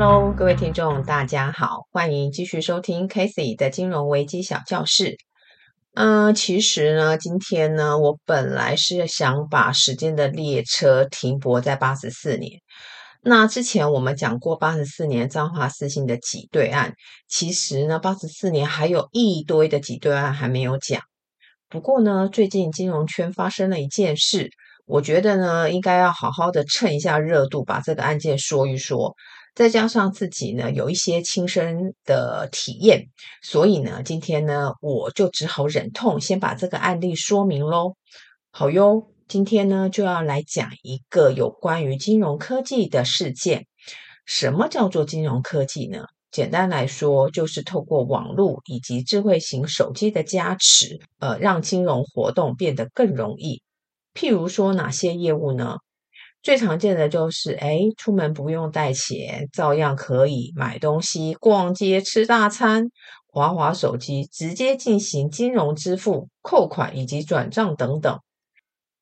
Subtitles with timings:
[0.00, 5.16] Hello，各位听众，大家好，欢迎继续收听 Casey 的金融危机小教室。
[5.92, 12.60] 嗯、其实呢，今天呢，我本来是想把时间的列车停泊在八十四年。
[13.22, 16.94] 那之前我们讲过八十四年彰化四信的挤兑案，
[17.26, 21.02] 其实呢，八十四年还有一堆的挤兑案还没有讲。
[21.68, 24.48] 不过呢，最近金融圈发生了一件事，
[24.86, 29.16] 我觉得呢，应该要好好的蹭一下热度，把这个案件说一说。
[29.58, 33.08] 再加上自己呢，有一些亲身的体验，
[33.42, 37.96] 所以呢，今天呢，我就只好忍痛先把这个案例说明喽。
[38.52, 39.10] 好哟。
[39.26, 43.66] 今天呢，就要来讲一个有关于金融科技的事件。
[44.24, 46.04] 什么叫做金融科技呢？
[46.30, 53.60] 简单来说，就是透过网络以及智慧型手机的加持，呃，让金融活动变得更容易。
[54.14, 55.78] 譬如说，哪些业务呢？
[56.42, 62.90] 最常见的就是，哎，出门不用带钱，照样可以买东西、逛街、吃大餐，
[63.26, 68.20] 滑滑手机，直接进行金融支付、扣款以及转账等等。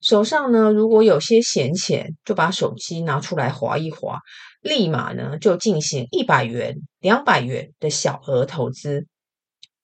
[0.00, 4.20] 手上呢，如果有些闲钱，就把手机拿出来滑一滑，
[4.60, 9.06] 立马呢就进行一百元、两百元的小额投资。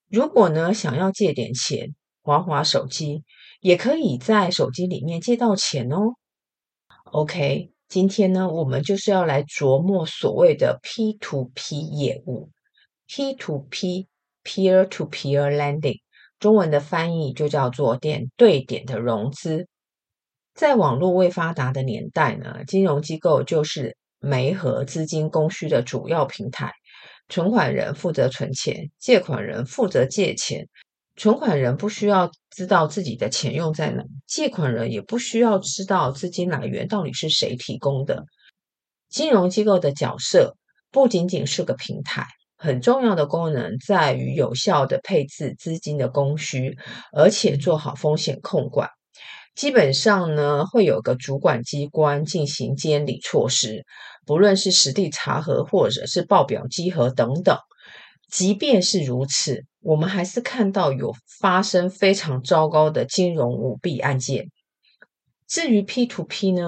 [0.09, 3.25] 如果呢想要借点钱，滑滑手机，
[3.61, 6.15] 也可以在手机里面借到钱哦。
[7.13, 12.49] OK，今天呢我们就是要来琢磨所谓的 P2P 业务
[13.07, 15.99] ，P2P，Peer to Peer Lending，
[16.39, 19.69] 中文的翻译就叫做点对点的融资。
[20.55, 26.73] 在网络未发达的年代呢，金融机构就是媒合资金供需的主要平台。
[27.29, 30.67] 存款人负责存钱，借款人负责借钱。
[31.17, 38.25] 存款人不需要知道自己的钱用在哪，借款人也不需要知道资金来源到底是谁提供的。
[39.09, 40.57] 金融机构的角色
[40.91, 46.79] 不仅仅是个平台，很重要的功能在于有效的配置资金的供需，
[47.13, 48.89] 而且做好风险控管。
[49.55, 53.85] 基本上呢，会有个主管机关进行监理措施，
[54.25, 57.59] 不论是实地查核或者是报表稽核等等。
[58.31, 64.51] 即便是如此，我们还是看到有发生非常糟糕的金融舞弊案件。
[65.47, 66.63] 至于 P to P 呢，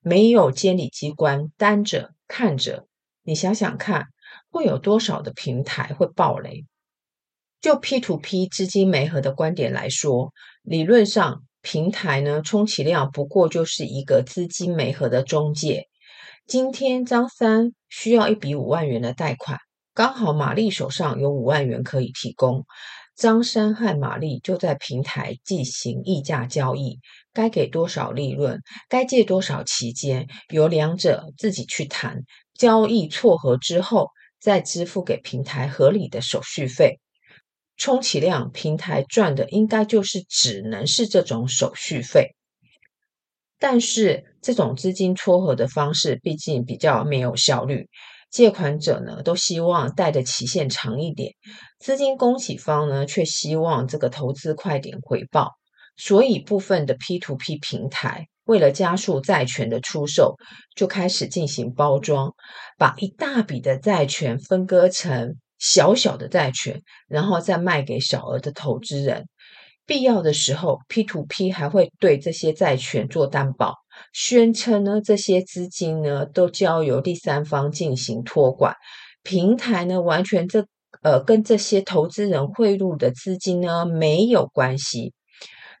[0.00, 2.86] 没有监理机关担着看着，
[3.22, 4.06] 你想想看，
[4.50, 6.64] 会有多少的平台会爆雷？
[7.60, 10.32] 就 P to P 资金媒合的观点来说，
[10.62, 11.42] 理论上。
[11.62, 15.88] 平台呢，充其量不过就是一个资金媒合的中介。
[16.46, 19.58] 今天张三需要一笔五万元的贷款，
[19.92, 22.64] 刚好玛丽手上有五万元可以提供，
[23.16, 27.00] 张三和玛丽就在平台进行议价交易，
[27.32, 32.22] 该给多少利润，该借多少期间，由两者自己去谈。
[32.54, 37.00] 交易撮合之后，再支付给平台合理的手续费。
[37.76, 42.36] 充其量平台赚的应该就是只能是这种手续费，
[43.58, 47.88] 但是这种资金撮合的方式毕竟比较没有效率，
[48.30, 51.34] 借款者呢都希望贷的期限长一点，
[51.78, 55.52] 资金供给方呢却希望这个投资快点回报，
[55.96, 60.36] 所以部分的 P to P 平台为了加速债权的出售，
[60.74, 62.34] 就开始进行包装，
[62.78, 65.36] 把一大笔的债权分割成。
[65.62, 69.28] 小小的债权，然后再卖给小额的投资人。
[69.84, 73.74] 必要的时候，P to P 还会对这些债权做担保，
[74.12, 78.74] 宣称呢这些资金呢都交由第三方进行托管，
[79.22, 80.66] 平台呢完全这
[81.02, 85.12] 呃跟这些投资人汇入的资金呢没有关系。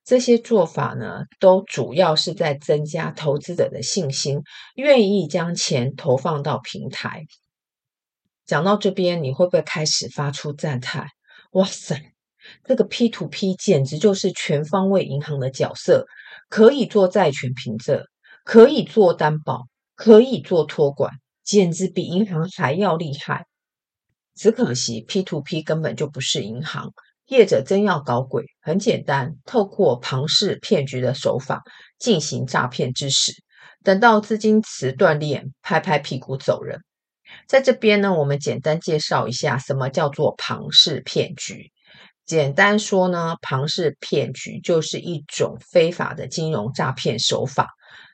[0.02, 4.40] 这些做法呢都主要是在增加投资者的信心，
[4.74, 7.26] 愿意将钱投放到平台。
[8.46, 11.06] 讲到这边，你会不会开始发出赞叹？
[11.52, 12.00] 哇塞，
[12.64, 16.06] 这个 P to P 简直就是全方位银行的角色，
[16.48, 18.02] 可以做债权凭证，
[18.50, 21.12] 可以做担保，可以做托管，
[21.44, 23.46] 简直比银行还要厉害。
[24.34, 26.92] 只可惜 P to P 根本就不是银行，
[27.26, 31.62] 业者真要搞鬼，很简单，透过庞氏骗局的手法
[32.00, 33.32] 进行诈骗之时，
[33.84, 36.80] 等到资金池断裂，拍拍屁股走人。
[37.46, 41.70] 在这边呢，我们简单介绍一下什么叫做庞氏骗局。
[42.26, 47.68] 简单说呢，庞氏骗局就是一种非法的金融诈骗手法。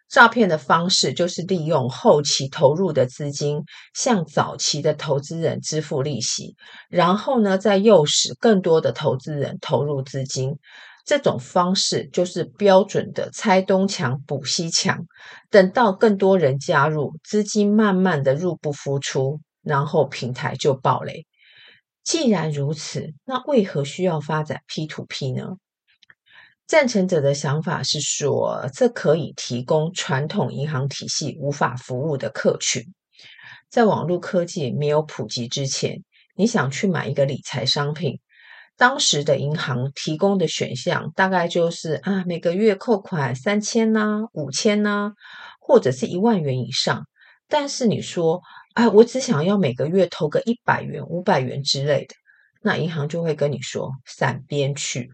[0.09, 3.63] 诈骗的方式就是利用后期投入的资金，
[3.95, 6.55] 向早期的投资人支付利息，
[6.89, 10.57] 然后呢，再诱使更多的投资人投入资金。
[11.05, 15.07] 这种方式就是标准的拆东墙补西墙，
[15.51, 21.25] 等到更多人加入，资金慢慢的入不敷出，然后平台就爆雷。
[22.03, 25.57] 既然如此，那为何需要发展 P to P 呢？
[26.67, 32.83] 赞成者的想法是说，这可以提供传统银行体系无法服务的客群。
[33.71, 36.03] 在网络科技没有普及之前，
[36.35, 38.19] 你想去买一个理财商品，
[38.77, 45.13] 当时的银行提供的选项大概就是啊，每个月扣款三千呐、五千呐，
[45.61, 47.07] 或者是一万元以上。
[47.49, 48.43] 但是你说，
[48.75, 52.17] 啊，我只想要每个月投个一百元、五百元之类的，
[52.61, 55.13] 那银行就会跟你说散边去。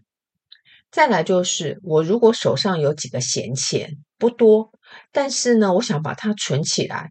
[0.93, 4.71] 再来就是，我如果手上有几个闲钱，不多，
[5.11, 7.09] 但是呢，我想把它存起来。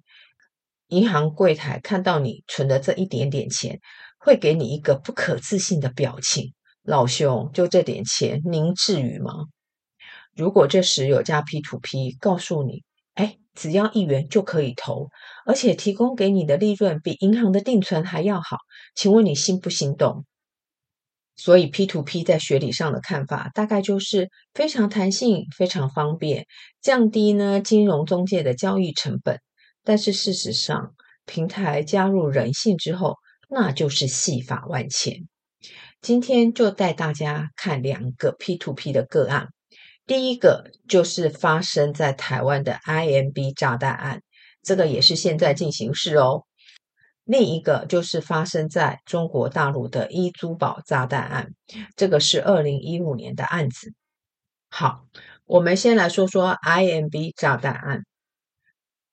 [0.87, 3.81] 银行柜台看到你存的这一点点钱，
[4.19, 6.55] 会给你一个不可置信的表情。
[6.85, 9.33] 老兄，就这点钱，您至于吗？
[10.37, 12.85] 如果这时有家 P2P 告诉你，
[13.15, 15.09] 哎，只要一元就可以投，
[15.45, 18.59] 而且提供给你的利润比银行的定存还要好，
[18.95, 20.25] 请问你心不心动？
[21.37, 26.47] 所以 P to P 在学理上的看法，大概就是非常弹性、非常方便，
[26.81, 29.41] 降低呢金融中介的交易成本。
[29.85, 30.95] 但是事实上，
[31.27, 33.17] 平台加入人性之后，
[33.49, 35.29] 那就是戏法万千。
[36.01, 39.49] 今天就带大家看两个 P to P 的个案。
[40.05, 44.21] 第一个就是发生在台湾的 IMB 炸弹案，
[44.63, 46.45] 这个也是现在进行式哦。
[47.25, 51.55] 另一个就是发生在中国大陆的一租宝炸弹案，
[51.97, 53.93] 这个是二零一五年的案子。
[54.69, 55.07] 好，
[55.45, 58.03] 我们先来说说 IMB 炸弹案。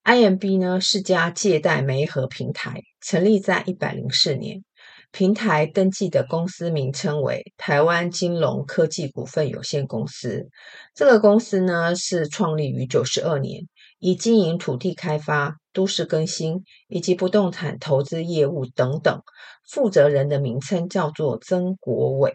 [0.04, 4.64] IMB 呢是家借贷媒合平台，成立在一百零四年。
[5.12, 10.50] 平台登记的公司名称为台湾金融科技股份有限公司。
[10.96, 13.68] 这个公司呢是创立于九十二年，
[13.98, 19.22] 以经营土地开发、都市更新以及不动产投资业务等等。
[19.70, 22.34] 负责人的名称叫做曾国伟。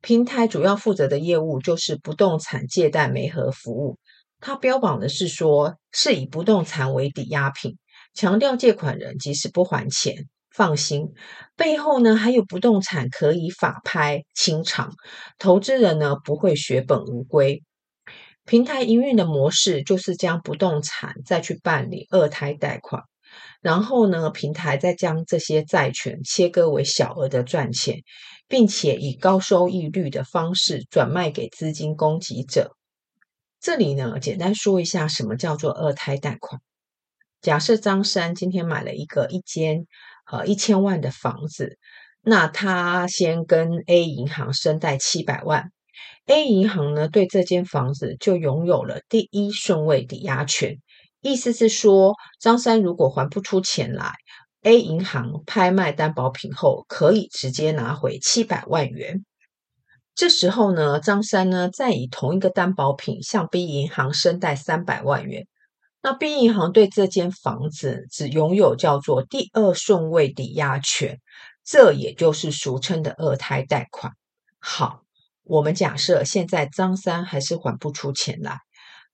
[0.00, 3.98] 平台主要负责的业务就是不动产借贷媒合服务。
[4.40, 7.78] 他标榜的是说，是以不动产为抵押品，
[8.12, 11.14] 强调借款人即使不还钱，放心，
[11.56, 14.92] 背后呢还有不动产可以法拍清偿，
[15.38, 17.62] 投资人呢不会血本无归。
[18.46, 23.02] 平台营运的模式就是将不动产再去办理二胎贷款，
[23.62, 28.02] 然后呢，平台再将这些债权切割为小额的赚钱，
[28.46, 32.76] 并且以高收益率的方式转卖给资金供给者。
[33.60, 36.60] 这里呢，简单说一下什么叫做二胎贷款。
[37.40, 39.86] 假设张三今天买了一个一间
[40.30, 41.78] 呃一千万的房子，
[42.20, 45.72] 那他先跟 A 银行申贷七百万
[46.26, 50.78] ，A 银行呢对这间房子就拥有了第一顺位抵押权。
[51.20, 54.12] 意思是说，张三如果还不出钱来
[54.62, 59.24] ，A 银行拍卖担保品后，可以直接拿回七百万元。
[60.14, 65.46] 这时候呢，张三呢再以同一个担保品向 B 银行申贷三百万元。
[66.02, 71.18] 那 B 银行对这间房子只拥有叫做第二顺位抵押权，
[71.64, 74.12] 这也就是俗称的二胎贷款。
[74.58, 75.03] 好，
[75.44, 78.58] 我们假设现在张三还是还不出钱来，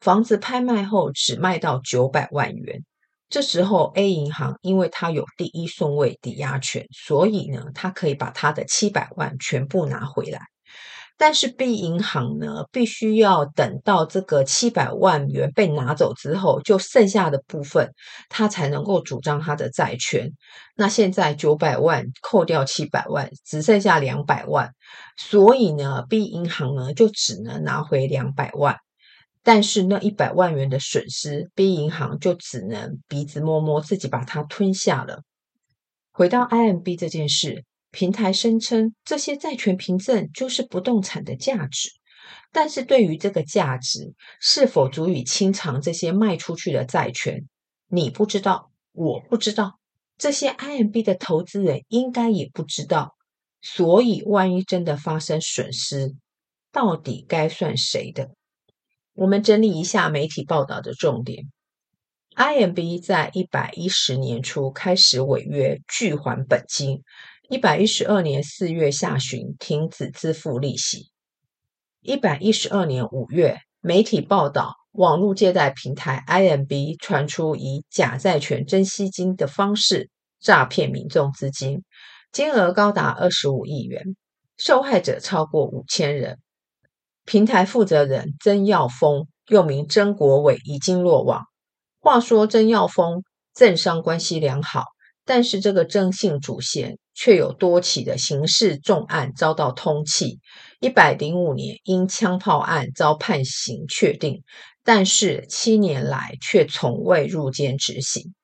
[0.01, 2.85] 房子拍卖后只卖到九百万元。
[3.29, 10.41] 这时候 A 银行因为它有第一顺位抵押权，所以呢，它可以把它的七百万全部拿回来。
[11.23, 17.93] 但是 B 银行呢，必须要等到这个七百万元被拿走之后，就剩下的部分，
[18.31, 20.33] 它才能够主张它的债权。
[20.77, 24.73] 那现在九百万扣掉七百万，只剩下两百万，
[25.19, 28.79] 所以呢，B 银行呢就只能拿回两百万。
[29.43, 35.21] 但是那一百万元的损失，B 银行就只能鼻子摸摸，自己把它吞下了。
[36.13, 37.67] 回到 IMB 这件事。
[37.91, 41.91] 平台声称这些债权凭证就是不动产的价值，
[42.53, 47.49] 但是对于这个价值是否足以清偿这些卖出去的债权，
[47.89, 49.79] 你不知道，我不知道，
[50.19, 53.17] 这些 IMB 的投资人应该也不知道。
[53.63, 56.15] 所以，万一真的发生损失，
[56.73, 58.31] 到底该算谁的？
[59.13, 61.45] 我们整理一下媒体报道的重点
[62.37, 67.03] ：IMB 在一百一十年初开始违约拒还本金。
[67.51, 71.11] 一百一十二年四月下旬停止支付利息。
[72.01, 81.83] 一百一十二年五月，媒体报道，网络借贷平台 IMB 传出以假债权真吸金的方式诈骗民众资金，
[82.31, 84.15] 金额高达二十五亿元，
[84.57, 86.39] 受害者超过五千人。
[87.25, 91.47] 平台负责人曾耀峰，又名曾国伟，已经落网。
[91.99, 94.85] 话说曾耀峰政商关系良好。
[95.23, 100.39] 但是这个征信主嫌却有多起的刑事重案遭到通缉。
[100.81, 104.43] 一百零五年因枪炮案遭判刑确定，
[104.83, 108.35] 但是七年来却从未入监执行。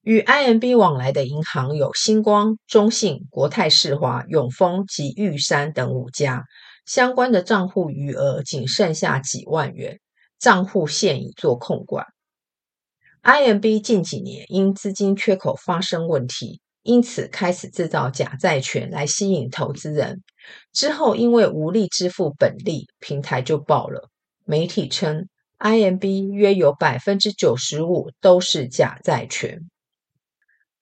[0.00, 6.44] 与 IMB 往来的银行有星光、中信、国泰世华、永丰及玉山等五家，
[6.86, 10.00] 相关的账户余额仅剩下几万元，
[10.38, 12.06] 账户现已做控管。
[13.22, 20.22] IMB 近几年因资金缺口发生问题，因此开始制造假债权来吸引投资人。
[20.72, 24.08] 之后因为无力支付本利，平台就爆了。
[24.44, 29.68] 媒体称，IMB 约有百分之九十五都是假债权。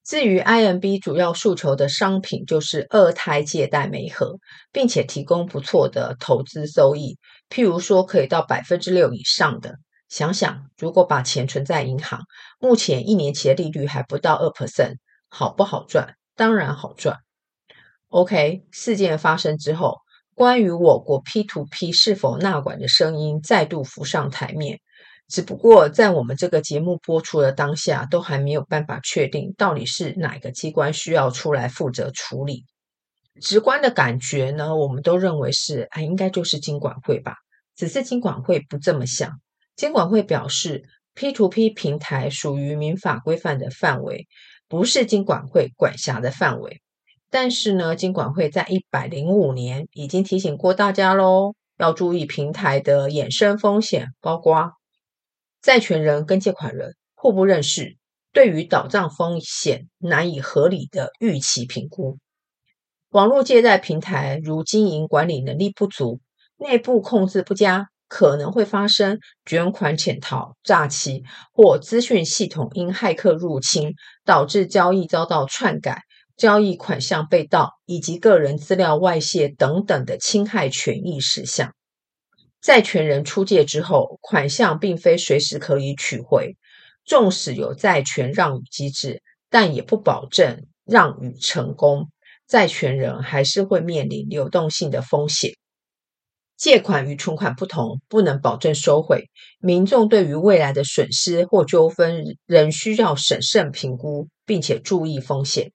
[0.05, 4.39] 至于 IMB 主要诉求的商品就是二胎借贷媒合，
[4.73, 7.19] 并且提供不错的投资收益，
[7.51, 9.75] 譬如说可以到百分之六以上的。
[10.09, 12.23] 想想，如果把钱存在银行，
[12.59, 14.95] 目前一年期的利率还不到二 percent，
[15.29, 16.15] 好不好赚？
[16.35, 17.19] 当然好赚。
[18.09, 19.99] OK，事件发生之后，
[20.35, 24.81] 关于我国 P2P 是否纳管的声音再度浮上台面。
[25.29, 32.65] 只不过在我们这个节目播出的当下，都还没有办法确定到底是哪个机关需要出来负责处理。
[33.41, 37.35] 直观的感觉呢，我们都认为是，哎，应该就是金管会吧。
[37.77, 39.39] 只是金管会不这么想。
[39.77, 40.83] 金管会表示
[41.15, 44.27] ，P2P 平台属于民法规范的范围，
[44.69, 46.83] 不是金管会管辖的范围。
[47.31, 54.73] 但是呢，金管会在一百零五年已经提醒过大家喽，要注意平台的衍生风险，包括
[55.61, 57.97] 债权人跟借款人互不认识，
[58.33, 62.19] 对于倒账风险难以合理的预期评估。
[63.11, 66.21] 网络借贷平台如经营管理能力不足，
[66.57, 67.89] 内部控制不佳。
[68.09, 71.23] 可能会发生卷款潜逃、诈欺
[71.53, 76.03] 或资讯系统因骇客入侵导致交易遭到篡改、
[76.37, 81.75] 交易款项被盗以及个人资料外泄等等的侵害权益事项。
[82.61, 86.57] 债权人出借之后，款项并非随时可以取回，
[87.05, 92.11] 纵使有债权让与机制，但也不保证让与成功，
[92.49, 95.53] 债权人还是会面临流动性的风险。
[96.59, 99.31] 借款与存款不同，不能保证收回。
[99.61, 105.71] 民众对于未来的损失或纠纷，仍需要审慎评估，并且注意风险。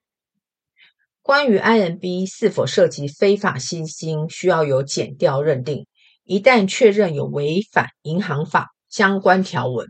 [1.22, 5.86] 关于 IMB 是否涉及非法吸金，需要有检调认定。
[6.22, 9.88] 一旦确认有违反银行法相关条文，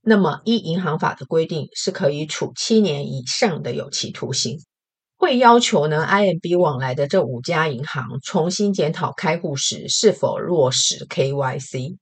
[0.00, 4.58] 那么依银行法的规定，是可以处七年以上的有期徒刑。
[5.24, 11.96] 会要求呢，IMB 往来的这五家银行重新检讨开户时是否落实 KYC。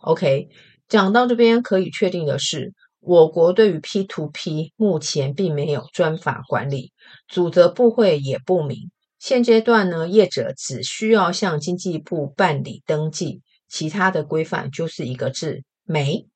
[0.00, 0.48] OK，
[0.88, 6.90] 讲到这边可以确定的是，我国对于 P2P 目前并没有专法管理，
[7.28, 8.90] 主责部会也不明。
[9.20, 16.26] 现阶段呢，业者只需要向经济部办理登记，其他的规范就是一个字：没。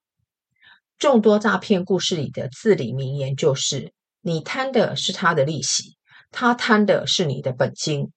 [0.99, 3.93] 众多诈骗故事里的至理名言就是。
[4.27, 5.97] 你贪的是他的利息，
[6.33, 8.11] 他贪的是你的本金。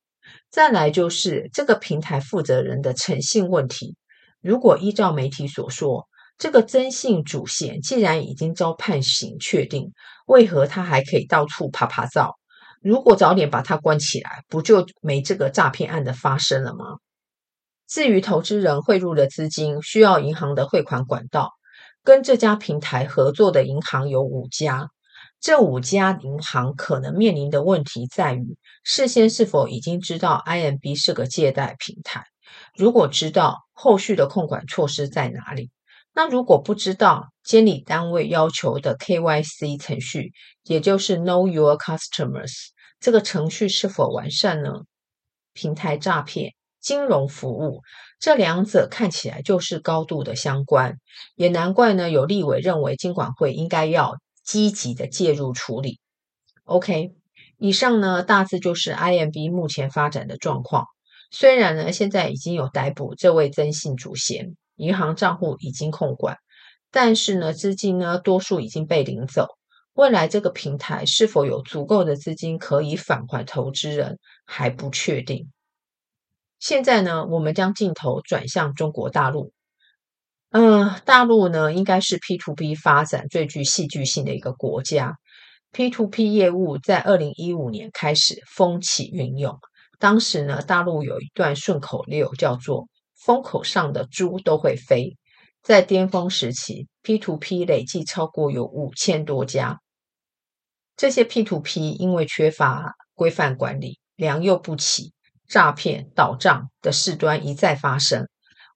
[0.49, 3.95] 再来就是这个平台负责人的诚信问题。
[4.41, 6.07] 如果依照媒体所说，
[6.39, 9.91] 这个征信主嫌既然已经遭判刑确定，
[10.25, 12.31] 为何他还可以到处趴趴走？
[12.81, 16.97] 如果早点把他关起来，不就没这个诈骗案的发生了吗？
[17.87, 21.51] 至于投资人汇入的资金需要银行的汇款管道，
[22.03, 24.89] 跟这家平台合作的银行有五家。
[25.41, 32.25] 这五家银行可能面临的问题在于，事先是否已经知道 IMB 是个借贷平台？
[32.75, 35.69] 如果知道，后续的控管措施在哪里？
[36.13, 42.51] 那如果不知道，监理单位要求的 KYC 程序，也就是 Know Your Customers，
[42.99, 44.71] 这个程序是否完善呢？
[45.53, 47.81] 平台诈骗、金融服务，
[48.19, 50.97] 这两者看起来就是高度的相关，
[51.35, 54.17] 也难怪呢，有立委认为金管会应该要。
[54.49, 55.99] 积极的介入处理。
[56.63, 57.13] OK，
[57.59, 60.87] 以上呢大致就是 IMB 目前发展的状况。
[61.29, 66.37] 虽然呢现在已经有逮捕这位征信主嫌，银行账户已经控管，
[66.89, 69.45] 但是呢资金呢多数已经被领走。
[69.93, 75.51] 未来这个平台是否有足够的资金可以返还投资人还不确定。
[76.57, 79.53] 现在呢我们将镜头转向中国大陆。
[80.51, 85.15] 嗯、大陆呢，应该是 P to P 发展最具戏剧性的一个国家。
[85.71, 89.59] P to P 业务在二零一五年开始风起云涌，
[89.99, 95.15] 当时呢，大陆有一段顺口溜叫做“风口上的猪都会飞”。
[95.61, 99.79] 在巅峰时期，P to P 累计超过有五千多家。
[100.97, 105.13] 这些 P to P 因为缺乏规范管理，良莠不齐，
[105.47, 108.27] 诈骗、倒账的事端一再发生。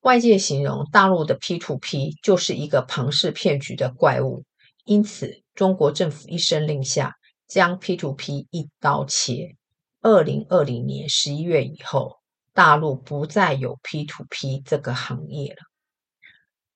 [0.03, 4.43] 外界形容大陆的 P to P 就是一个庞氏骗局的怪物，
[4.83, 7.15] 因此中国政府一声令下，
[7.47, 9.55] 将 P to P 一刀切。
[10.01, 12.17] 二零二零年十一月以后，
[12.53, 15.59] 大陆不再有 P to P 这个行业了。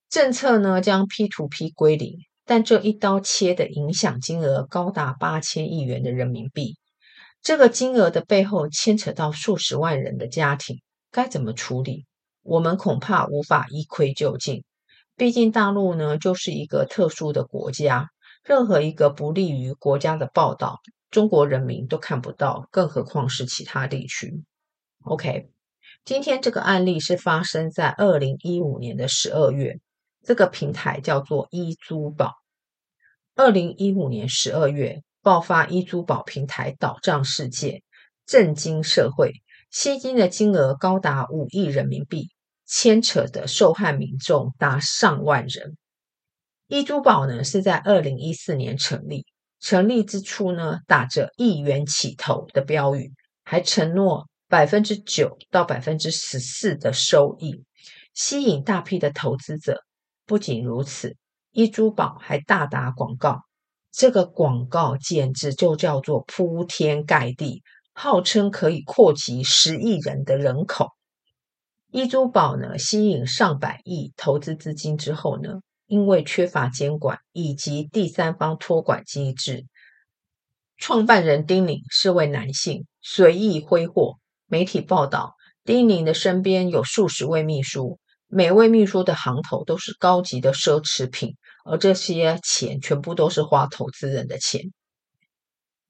[0.09, 2.19] 政策呢，将 P to P 归零。
[2.45, 6.77] 但这一刀切的影响金额高达八千亿元的人民币，
[7.41, 10.81] 这个金额的背后牵扯到数十万人的家庭，
[11.11, 12.05] 该怎么处理？
[12.47, 14.63] 我们恐怕无法一窥究竟。
[15.17, 18.09] 毕竟大陆呢，就是一个特殊的国家，
[18.43, 20.79] 任何一个不利于国家的报道，
[21.11, 24.43] 中国人民都看不到，更何况是其他地区。
[25.03, 25.49] OK，
[26.05, 29.79] 今天这个案例是发生在二零一五年的十二月。
[30.23, 32.33] 这个平台叫做一租宝。
[33.35, 37.81] 二零一五年十二月爆发一租宝平台倒账事件，
[38.25, 39.31] 震惊社会，
[39.71, 42.29] 吸金的金额高达五亿人民币，
[42.67, 45.77] 牵扯的受害民众达上万人。
[46.67, 49.25] 一珠宝呢是在二零一四年成立，
[49.61, 53.13] 成立之初呢打着一元起投的标语，
[53.45, 57.63] 还承诺百分之九到百分之十四的收益，
[58.13, 59.81] 吸引大批的投资者。
[60.25, 61.15] 不仅如此，
[61.51, 63.43] 一珠宝还大打广告，
[63.93, 70.96] 这个广告简直就叫做铺天盖地，号称可以扩及十亿人的人口。
[71.91, 79.65] 一租宝呢，吸引上百亿投资资金之后呢，因为缺乏监管以及第三方托管机制，
[80.77, 84.17] 创办人丁宁是位男性，随意挥霍。
[84.47, 87.99] 媒体报道，丁宁的身边有数十位秘书。
[88.27, 94.73] 每位秘书的行头都是高级的奢侈品，而这些钱全部都是花投资人的钱。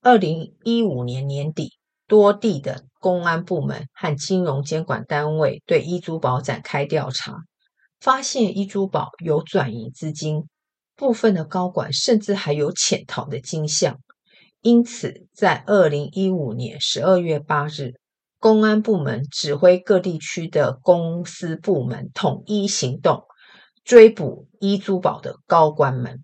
[0.02, 1.77] 二零一五年年底，
[2.08, 7.44] 多地的公安部门和金融监管单位对一租宝展开调查，
[8.00, 10.48] 发现一租宝有转移资金，
[10.96, 14.00] 部分的高管甚至还有潜逃的迹象。
[14.62, 17.94] 因此，在二零一五年十二月八日，
[18.40, 23.24] 公安部门指挥各地区的公司部门统一行动，
[23.84, 26.24] 追捕一租宝的高官们。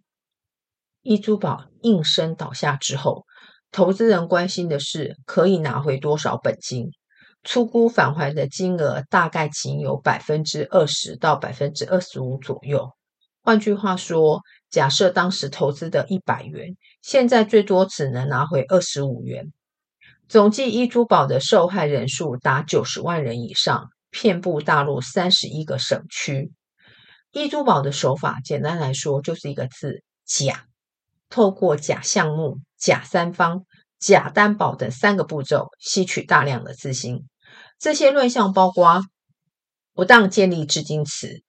[1.01, 3.25] 一租宝应声倒下之后，
[3.73, 6.91] 投资人关心的是可以拿回多少本金，
[7.43, 12.91] 出估返还的金额大概仅有百分之二十到百分之二十五左右。
[13.41, 19.51] 换句话说，假设当时投资的一百元，现在最多只能拿回二十五元。
[20.29, 26.53] 总计一租宝的受害人数达九十万人以上，遍布大陆三十一个省区。
[27.31, 30.65] 一租宝的手法，简单来说就是一个字：假。
[31.29, 33.63] 透过假项目、假三方、
[33.97, 37.29] 假担保等三个步骤，吸取大量的资金。
[37.79, 39.01] 这些乱象包括
[39.93, 41.43] 不当建立资金池，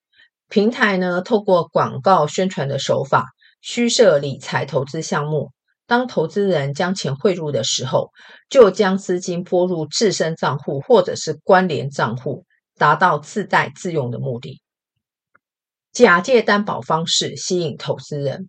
[0.48, 3.26] 平台呢透过广告宣传的手法，
[3.60, 5.50] 虚设理财投资项目。
[5.88, 8.10] 当投资人将钱汇入的时候，
[8.48, 12.46] 就将资金拨入自身账户或者是关联账户，
[12.78, 14.62] 达到自带自用的目的。
[15.92, 18.48] 假借担保方式吸引投资人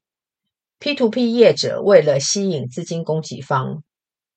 [0.79, 3.83] ，P2P 业者为了吸引资金供给方，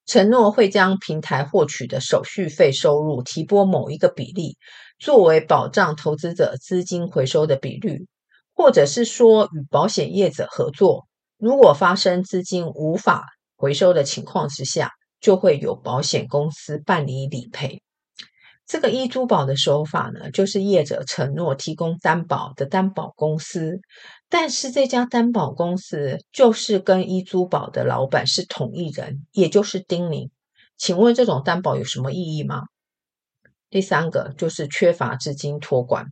[0.07, 4.57] 承诺会将平台获取的手续费收入提拨某一个比例，
[4.99, 8.07] 作为保障投资者资金回收的比率，
[8.55, 11.07] 或者是说与保险业者合作。
[11.37, 13.25] 如果发生资金无法
[13.57, 17.83] 回收的情况之下，就会有保险公司办理理赔。
[18.67, 23.81] 这个一租宝的手法呢，就是业者承诺提供担保的担保公司，
[24.29, 30.31] 但是这家担保公司就是跟一租宝的老板是同一人，也就是丁宁。
[30.77, 32.63] 请问这种担保有什么意义吗？
[33.71, 36.07] 第三个就是缺乏资金托管。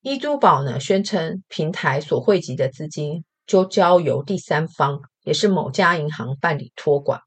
[0.00, 3.24] 一租宝呢，宣称平台所汇集的资金。
[3.44, 7.20] 就交由第三方，也是某家银行办理托管。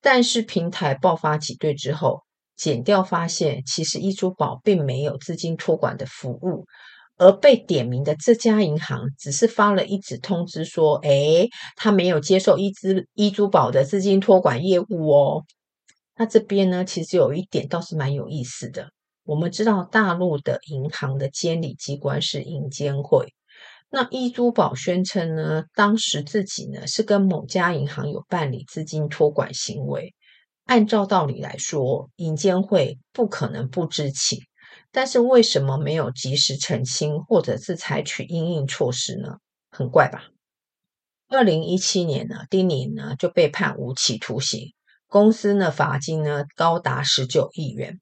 [0.00, 2.22] 但是平台爆发挤兑之后，
[2.54, 6.66] 检调发现，其实一租宝并没有资金托管的服务，
[7.18, 15.44] 而被点名的这家银行只是发了一纸通知说：“哎，他没有接受一资一租宝的资金托管业务哦。”
[16.16, 18.88] 那这边呢，其实有一点倒是蛮有意思的。
[19.24, 23.34] 我们知道大陆的银行的监理机关是银监会。
[23.90, 30.14] 那一租宝宣称呢，当时自己呢是跟某家银行有办理资金托管行为。
[30.64, 34.38] 按照道理来说，银监会不可能不知情，
[34.90, 39.38] 但是为什么没有及时澄清，或者是采取因应措施呢？
[39.70, 40.24] 很怪吧？
[41.28, 44.72] 二零一七年呢，丁宁呢就被判无期徒刑，
[45.06, 48.00] 公司呢罚金呢高达十九亿元。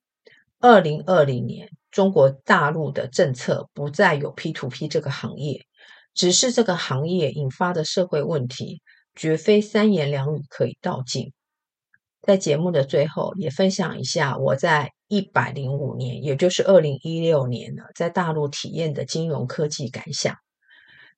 [0.59, 5.65] 二零二零年，中国大陆的政策不再有 P2P 这个行业，
[6.13, 8.81] 只是这个行业引发的社会问题，
[9.13, 11.33] 绝非三言两语可以道尽。
[12.27, 20.35] 在节目的最后，也分享一下我在一百零五年，也就是二零一六年呢，在大陆体验的金融科技感想。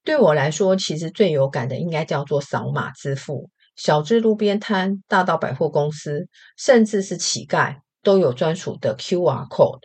[0.03, 9.79] 对我来说，其实最有感的应该叫做扫码支付，小至路边摊，大到百货公司，甚至是乞丐，都有专属的 QR code，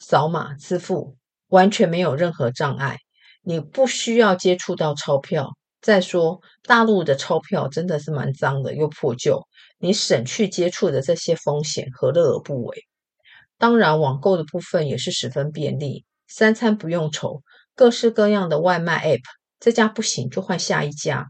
[0.00, 1.14] 扫码支付
[1.50, 2.98] 完全没有任何障碍，
[3.44, 5.52] 你不需要接触到钞票。
[5.80, 9.46] 再说，大陆的钞票真的是蛮脏的又破旧，
[9.78, 12.84] 你省去接触的这些风险，何乐而不为？
[13.58, 17.42] 当然，网购的部分也是十分便利，三餐不用愁，
[17.74, 19.22] 各式各样的外卖 App。
[19.60, 21.28] 这家不行就换下一家，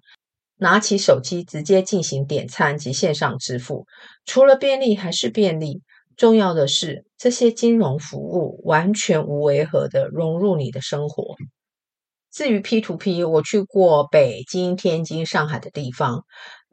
[0.56, 3.86] 拿起手机直接进行点餐及线上支付，
[4.24, 5.82] 除了便利还是便利。
[6.16, 11.34] 重要的是，这些金融服务完全无违和的融入你的生活。
[12.32, 16.24] 至于 P2P，我去过北京、天津、上海的地方。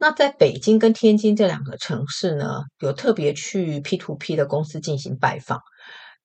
[0.02, 5.60] 那在北京跟天津这两个城市呢，有特别去 P2P 的公司进行拜访。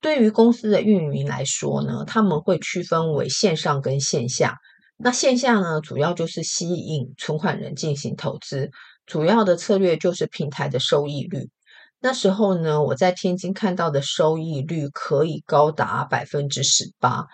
[0.02, 4.58] 对于公司的运营来说呢，他们会区分为线上跟线下。
[4.98, 8.72] 那线下呢，主要就是吸引存款人进行投资，
[9.06, 11.52] 主要的策略就是平台的收益率。
[12.00, 17.28] 那时候呢，我在天津看到的收益率可以高达百分之十八，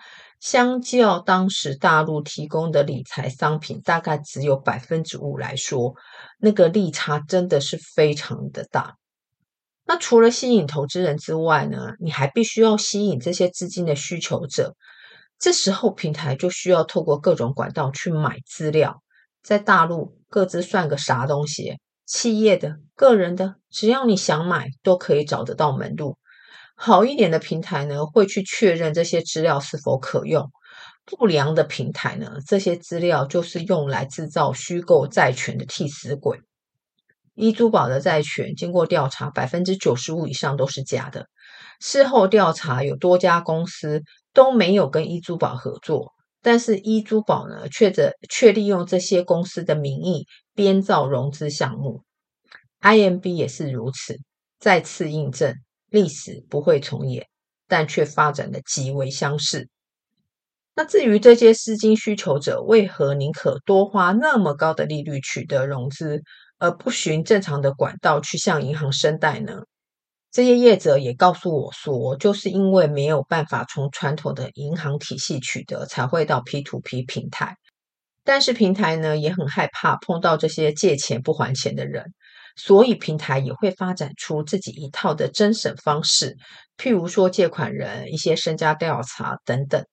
[0.44, 5.94] 相较当时大陆提供的理财商品大概只有百分之五来说，
[6.38, 8.98] 那个利差真的是非常的大。
[9.86, 14.76] 那除了吸引投资人之外呢，你还必须要吸引这些资金的需求者。
[15.38, 19.02] 这时候，平台就需要透过各种管道去买资料。
[19.42, 26.18] 在大陆，各自算个啥东西，企业的、个人的，只要你想买，都可以找得到门路。
[26.74, 30.44] 好一点的平台呢，会去确认这些资料是否可用；
[31.04, 36.40] 不良的平台呢，这些资料就是用来制造虚构债权的替死鬼。
[37.34, 41.26] 依租宝的债权经过调查，百分之九十五以上都是假的。
[41.80, 52.02] 事后调查，有多家公司都没有跟依租宝合作，但是依租宝呢，却着却利用这些公司的名义编造融资项目。
[52.80, 54.16] IMB 也是如此，
[54.60, 55.56] 再次印证
[55.94, 57.28] 历史不会重演，
[57.68, 59.68] 但却发展的极为相似。
[60.74, 66.24] 那至于这些资金需求者为何宁可多花那么高的利率取得融资，
[66.58, 69.60] 而不循正常的管道去向银行申贷呢？
[70.32, 77.56] 这些业者也告诉我说，就是因为没有办法从传统的银行体系取得，才会到 P2P 平台。
[78.24, 82.12] 但是平台呢，也很害怕碰到这些借钱不还钱的人，
[82.56, 86.36] 所以平台也会发展出自己一套的侦审方式，
[86.78, 89.84] 譬如说借款人一些身家调查等等。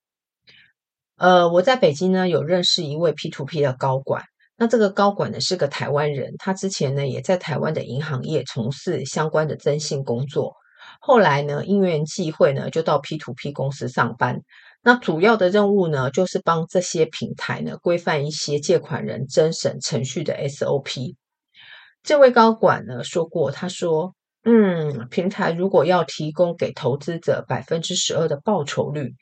[1.17, 4.23] 呃，我在北京呢，有认识一位 P2P 的高管。
[4.57, 10.53] 那这个高管呢，是个台湾人，他之前呢也在台湾的银行业从事相关的征信工作，
[10.99, 14.41] 后来呢因缘际会呢就到 P2P 公司上班。
[14.83, 21.15] 那主要的任务呢就是帮这些平台呢规范一些借款人征审程序的 SOP。
[22.03, 29.13] 这位高管呢说过，他说：“嗯，平台如果要提供给投资者百分之十二的报酬率。”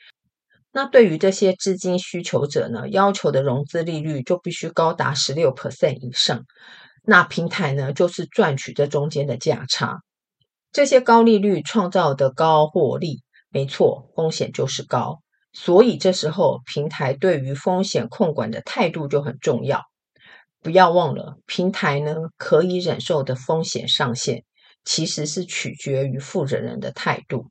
[0.72, 6.46] 那对于这些资金需求者呢，要求的融资利率就必须高达十六 percent 以上。
[7.04, 10.00] 那平台呢，就是赚取这中间的价差。
[10.72, 15.22] 这些高利率创造的高获利，没错，风险就是高。
[15.52, 19.82] 所以这时候，平台对于风险控管的态度就很重要。
[20.62, 24.43] 不要忘了，平台呢可以忍受的风险上限，
[24.84, 27.48] 其实是取决于负责人的态度。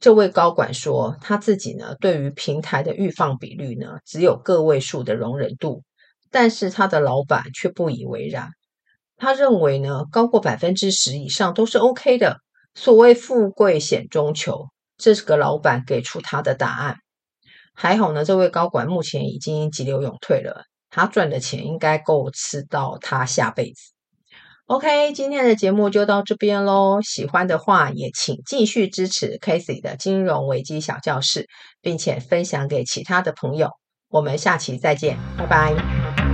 [0.00, 5.82] 这位高管说，他自己呢，对于平台的预放比率呢，只有个位数的容忍度，
[6.30, 8.50] 但是他的老板却不以为然。
[9.16, 12.38] 他认为呢，高过百分之十以上都是 OK 的。
[12.76, 16.98] 所谓富贵险中求，这是个老板给出他的答案。
[17.74, 23.92] 还好呢，这位高管目前已经急流勇退了，他赚的钱应该够吃到他下辈子。
[24.66, 27.00] OK，今天的节目就到这边喽。
[27.00, 31.48] 喜欢的话，也请继续支持 Casey 的金融危机小教室，
[31.80, 33.70] 并且分享给其他的朋友。
[34.10, 36.27] 我们下期再见，拜拜。